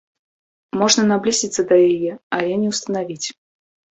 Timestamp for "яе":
1.89-2.11